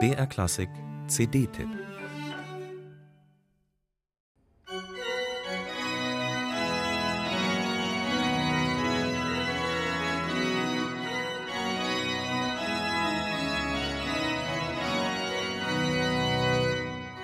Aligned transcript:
BR 0.00 0.26
Klassik 0.26 0.68
CD-Tipp 1.06 1.68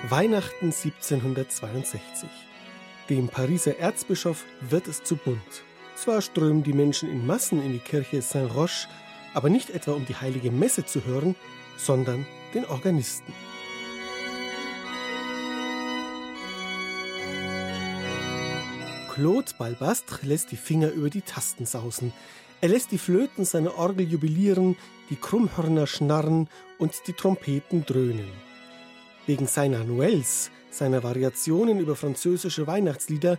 Weihnachten 0.07 0.67
1762. 0.67 2.29
Dem 3.09 3.27
Pariser 3.27 3.77
Erzbischof 3.77 4.45
wird 4.61 4.87
es 4.87 5.03
zu 5.03 5.17
bunt. 5.17 5.39
Zwar 5.95 6.21
strömen 6.21 6.63
die 6.63 6.71
Menschen 6.71 7.11
in 7.11 7.27
Massen 7.27 7.61
in 7.61 7.73
die 7.73 7.79
Kirche 7.79 8.21
Saint-Roch, 8.21 8.87
aber 9.33 9.49
nicht 9.49 9.69
etwa 9.69 9.91
um 9.91 10.05
die 10.05 10.15
heilige 10.15 10.51
Messe 10.51 10.85
zu 10.85 11.05
hören, 11.05 11.35
sondern 11.77 12.25
den 12.53 12.65
Organisten. 12.65 13.33
Claude 19.13 19.51
Balbastre 19.57 20.25
lässt 20.25 20.51
die 20.51 20.57
Finger 20.57 20.89
über 20.89 21.09
die 21.09 21.21
Tasten 21.21 21.65
sausen. 21.65 22.13
Er 22.61 22.69
lässt 22.69 22.91
die 22.91 22.97
Flöten 22.97 23.43
seiner 23.43 23.77
Orgel 23.77 24.07
jubilieren, 24.07 24.77
die 25.09 25.15
Krummhörner 25.15 25.85
schnarren 25.85 26.47
und 26.77 26.93
die 27.07 27.13
Trompeten 27.13 27.85
dröhnen. 27.85 28.31
Wegen 29.25 29.47
seiner 29.47 29.83
Noëls, 29.83 30.49
seiner 30.69 31.03
Variationen 31.03 31.79
über 31.79 31.95
französische 31.95 32.67
Weihnachtslieder, 32.67 33.37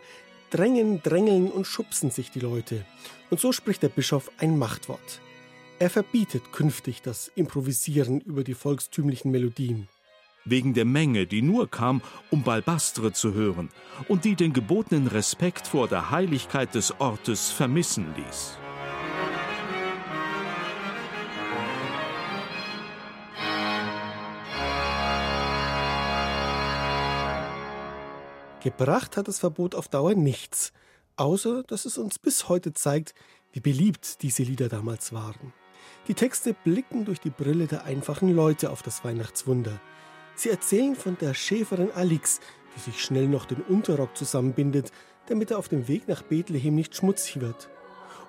drängen, 0.51 1.03
drängeln 1.03 1.51
und 1.51 1.67
schubsen 1.67 2.11
sich 2.11 2.31
die 2.31 2.41
Leute. 2.41 2.85
Und 3.31 3.41
so 3.41 3.53
spricht 3.53 3.83
der 3.83 3.89
Bischof 3.89 4.31
ein 4.39 4.59
Machtwort. 4.59 5.21
Er 5.83 5.91
verbietet 5.91 6.53
künftig 6.53 7.03
das 7.03 7.27
Improvisieren 7.35 8.21
über 8.21 8.45
die 8.45 8.55
volkstümlichen 8.55 9.33
Melodien. 9.33 9.89
Wegen 10.45 10.75
der 10.75 10.85
Menge, 10.85 11.27
die 11.27 11.43
nur 11.43 11.69
kam, 11.69 12.03
um 12.31 12.45
Balbastre 12.45 13.13
zu 13.13 13.35
hören 13.35 13.69
und 14.07 14.25
die 14.25 14.37
den 14.37 14.53
gebotenen 14.53 15.09
Respekt 15.09 15.67
vor 15.67 15.89
der 15.89 16.13
Heiligkeit 16.13 16.77
des 16.77 17.01
Ortes 17.01 17.51
vermissen 17.51 18.15
ließ. 18.15 18.59
Gebracht 28.63 29.17
hat 29.17 29.27
das 29.27 29.41
Verbot 29.41 29.75
auf 29.75 29.89
Dauer 29.89 30.15
nichts, 30.15 30.73
außer 31.17 31.65
dass 31.65 31.87
es 31.87 31.99
uns 31.99 32.21
bis 32.21 32.49
heute 32.49 32.73
zeigt, 32.73 33.17
wie 33.51 33.59
beliebt 33.59 34.23
diese 34.23 34.45
Lieder 34.45 34.69
damals 34.69 35.13
waren. 35.13 35.53
Die 36.09 36.15
Texte 36.15 36.55
blicken 36.55 37.05
durch 37.05 37.21
die 37.21 37.31
Brille 37.31 37.67
der 37.67 37.85
einfachen 37.85 38.35
Leute 38.35 38.71
auf 38.71 38.83
das 38.83 39.05
Weihnachtswunder. 39.05 39.81
Sie 40.35 40.51
erzählen 40.51 40.97
von 40.97 41.17
der 41.21 41.35
Schäferin 41.35 41.93
Alix, 41.93 42.41
die 42.75 42.81
sich 42.81 43.03
schnell 43.03 43.29
noch 43.29 43.45
den 43.45 43.61
Unterrock 43.63 44.17
zusammenbindet, 44.17 44.91
damit 45.27 45.51
er 45.51 45.59
auf 45.59 45.69
dem 45.69 45.89
Weg 45.89 46.09
nach 46.09 46.23
Bethlehem 46.23 46.75
nicht 46.75 46.97
schmutzig 46.97 47.41
wird. 47.41 47.69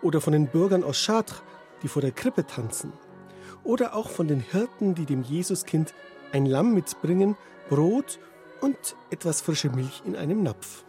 Oder 0.01 0.21
von 0.21 0.33
den 0.33 0.47
Bürgern 0.47 0.83
aus 0.83 1.05
Chartres, 1.05 1.41
die 1.81 1.87
vor 1.87 2.01
der 2.01 2.11
Krippe 2.11 2.45
tanzen. 2.45 2.93
Oder 3.63 3.95
auch 3.95 4.09
von 4.09 4.27
den 4.27 4.41
Hirten, 4.41 4.95
die 4.95 5.05
dem 5.05 5.23
Jesuskind 5.23 5.93
ein 6.31 6.45
Lamm 6.45 6.73
mitbringen, 6.73 7.37
Brot 7.69 8.19
und 8.61 8.77
etwas 9.09 9.41
frische 9.41 9.69
Milch 9.69 10.01
in 10.05 10.15
einem 10.15 10.43
Napf. 10.43 10.83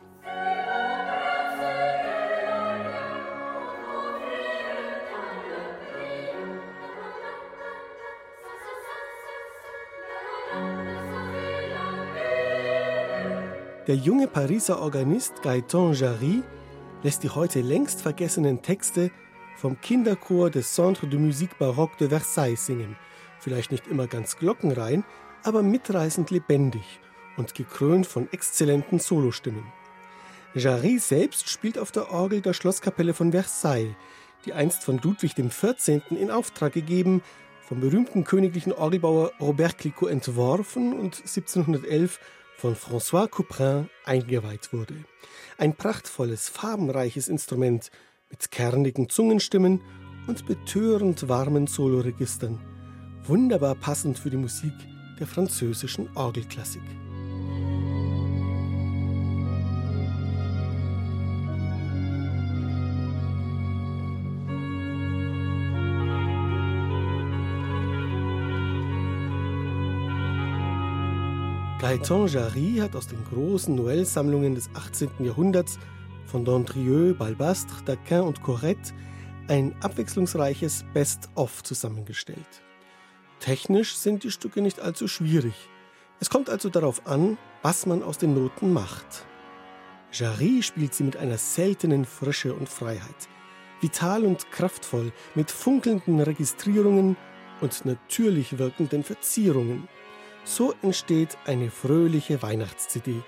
Der 13.87 13.97
junge 13.97 14.29
Pariser 14.29 14.81
Organist 14.81 15.43
Gaëtan 15.43 15.93
Jarry 15.93 16.43
lässt 17.03 17.22
die 17.22 17.28
heute 17.28 17.61
längst 17.61 18.00
vergessenen 18.00 18.62
Texte 18.62 19.11
vom 19.59 19.78
Kinderchor 19.78 20.49
des 20.49 20.72
Centre 20.72 21.06
de 21.06 21.19
Musique 21.19 21.59
Baroque 21.59 21.99
de 21.99 22.09
Versailles 22.09 22.65
singen. 22.65 22.97
Vielleicht 23.41 23.71
nicht 23.71 23.87
immer 23.87 24.06
ganz 24.06 24.39
glockenrein, 24.39 25.05
aber 25.43 25.62
mitreißend 25.62 26.31
lebendig 26.31 26.99
und 27.37 27.55
gekrönt 27.55 28.06
von 28.06 28.27
exzellenten 28.33 29.00
Solostimmen. 29.00 29.65
Jarry 30.55 30.99
selbst 30.99 31.50
spielt 31.50 31.78
auf 31.78 31.93
der 31.93 32.11
Orgel 32.11 32.41
der 32.41 32.55
Schlosskapelle 32.55 33.12
von 33.12 33.33
Versailles, 33.33 33.94
die 34.47 34.55
einst 34.55 34.83
von 34.83 34.97
Ludwig 34.97 35.34
XIV. 35.34 36.00
in 36.09 36.31
Auftrag 36.31 36.73
gegeben, 36.73 37.21
vom 37.61 37.81
berühmten 37.81 38.25
königlichen 38.25 38.73
Orgelbauer 38.73 39.33
Robert 39.41 39.77
Clicquot 39.77 40.09
entworfen 40.09 40.94
und 40.94 41.19
1711 41.19 42.19
von 42.64 42.76
François 42.76 43.28
Couperin 43.28 43.91
eingeweiht 44.06 44.72
wurde. 44.72 44.94
Ein 45.58 45.76
prachtvolles, 45.76 46.48
farbenreiches 46.48 47.28
Instrument 47.28 47.91
mit 48.30 48.50
kernigen 48.50 49.10
Zungenstimmen 49.10 49.82
und 50.28 50.47
betörend 50.47 51.28
warmen 51.28 51.66
Soloregistern, 51.66 52.58
wunderbar 53.25 53.75
passend 53.75 54.19
für 54.19 54.30
die 54.30 54.38
Musik 54.38 54.72
der 55.20 55.26
französischen 55.26 56.08
Orgelklassik. 56.16 56.80
Gaëtan 71.81 72.29
Jarry 72.29 72.77
hat 72.81 72.95
aus 72.95 73.09
den 73.09 73.23
großen 73.25 73.75
Noël-Sammlungen 73.75 74.55
des 74.55 74.71
18. 74.75 75.11
Jahrhunderts 75.19 75.79
von 76.25 76.45
Dondrieux, 76.45 77.15
Balbastre, 77.19 77.83
Daquin 77.85 78.21
und 78.21 78.43
Corrette 78.43 78.93
ein 79.49 79.75
abwechslungsreiches 79.83 80.85
Best-of 80.95 81.62
zusammengestellt. 81.65 82.62
Technisch 83.41 83.97
sind 83.97 84.23
die 84.23 84.31
Stücke 84.31 84.62
nicht 84.62 84.81
allzu 84.81 85.09
schwierig. 85.09 85.55
Es 86.21 86.31
kommt 86.31 86.49
also 86.49 86.71
darauf 86.71 87.07
an, 87.07 87.37
was 87.62 87.87
man 87.87 88.03
aus 88.03 88.19
den 88.19 88.35
Noten 88.35 88.73
macht. 88.73 89.27
Jarry 90.12 90.62
spielt 90.62 90.95
sie 90.95 91.03
mit 91.03 91.17
einer 91.17 91.39
seltenen 91.39 92.05
Frische 92.05 92.55
und 92.55 92.69
Freiheit. 92.69 93.29
Vital 93.81 94.25
und 94.25 94.51
kraftvoll, 94.53 95.12
mit 95.35 95.51
funkelnden 95.51 96.21
Registrierungen 96.21 97.17
und 97.61 97.85
natürlich 97.85 98.59
wirkenden 98.59 99.03
Verzierungen. 99.03 99.89
So 100.44 100.75
entsteht 100.82 101.38
eine 101.47 101.71
fröhliche 101.71 102.43
Weihnachts-CD, 102.43 103.22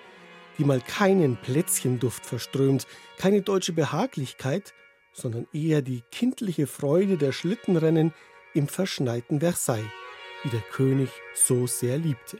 die 0.59 0.65
mal 0.65 0.81
keinen 0.81 1.37
Plätzchenduft 1.37 2.27
verströmt, 2.27 2.87
keine 3.19 3.43
deutsche 3.43 3.73
Behaglichkeit, 3.73 4.75
sondern 5.13 5.47
eher 5.53 5.81
die 5.81 6.03
kindliche 6.11 6.67
Freude 6.67 7.17
der 7.17 7.33
Schlittenrennen 7.33 8.13
im 8.53 8.69
verschneiten 8.69 9.41
Versailles, 9.41 9.91
wie 10.43 10.51
der 10.51 10.61
König 10.61 11.09
so 11.35 11.67
sehr 11.67 11.97
liebte. 11.99 12.39